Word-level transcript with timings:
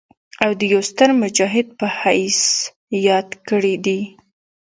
او 0.43 0.51
يو 0.73 0.81
ستر 0.89 1.09
مجاهد 1.21 1.67
پۀ 1.77 1.83
حييث 1.99 2.41
ياد 3.09 3.29
کړي 3.47 3.75
دي 3.85 3.99